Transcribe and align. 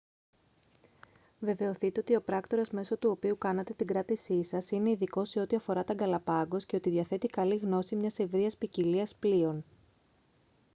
βεβαιωθείτε 1.39 1.99
ότι 1.99 2.15
ο 2.15 2.21
πράκτορας 2.21 2.69
μέσω 2.71 2.97
του 2.97 3.09
οποίου 3.09 3.37
κάνατε 3.37 3.73
την 3.73 3.87
κράτησή 3.87 4.43
σας 4.43 4.71
είναι 4.71 4.89
ειδικός 4.89 5.29
σε 5.29 5.39
ό,τι 5.39 5.55
αφορά 5.55 5.83
τα 5.83 5.93
γκαλαπάγκος 5.93 6.65
και 6.65 6.75
ότι 6.75 6.89
διαθέτει 6.89 7.27
καλή 7.27 7.55
γνώση 7.55 7.95
μιας 7.95 8.19
ευρείας 8.19 8.57
ποικιλίας 8.57 9.15
πλοίων 9.15 9.63